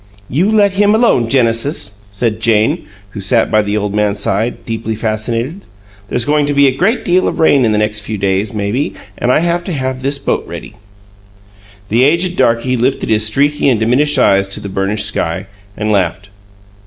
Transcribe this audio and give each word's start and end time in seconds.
"You 0.31 0.49
let 0.49 0.71
him 0.71 0.95
alone, 0.95 1.29
Genesis," 1.29 1.99
said 2.09 2.39
Jane, 2.39 2.85
who 3.11 3.21
sat 3.21 3.51
by 3.51 3.61
the 3.61 3.77
old 3.77 3.93
man's 3.93 4.17
side, 4.19 4.65
deeply 4.65 4.95
fascinated. 4.95 5.61
"There's 6.09 6.25
goin' 6.25 6.47
to 6.47 6.55
be 6.55 6.65
a 6.65 6.75
great 6.75 7.05
deal 7.05 7.27
of 7.27 7.39
rain 7.39 7.63
in 7.65 7.71
the 7.71 7.77
next 7.77 7.99
few 7.99 8.17
days 8.17 8.51
maybe, 8.51 8.95
an' 9.19 9.29
I 9.29 9.41
haf 9.41 9.63
to 9.65 9.73
have 9.73 10.01
this 10.01 10.17
boat 10.17 10.43
ready." 10.47 10.73
The 11.89 12.01
aged 12.03 12.35
darky 12.35 12.75
lifted 12.75 13.09
his 13.09 13.27
streaky 13.27 13.69
and 13.69 13.79
diminished 13.79 14.17
eyes 14.17 14.49
to 14.49 14.59
the 14.59 14.69
burnished 14.69 15.05
sky, 15.05 15.45
and 15.77 15.91
laughed. 15.91 16.29